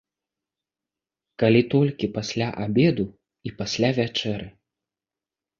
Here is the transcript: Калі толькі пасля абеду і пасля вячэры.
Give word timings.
Калі 1.43 1.61
толькі 1.75 2.11
пасля 2.17 2.47
абеду 2.65 3.05
і 3.49 3.55
пасля 3.61 3.89
вячэры. 3.99 4.47